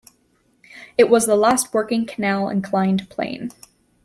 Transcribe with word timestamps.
It 0.97 1.11
was 1.11 1.27
the 1.27 1.35
last 1.35 1.75
working 1.75 2.07
canal 2.07 2.49
inclined 2.49 3.07
plane. 3.11 3.51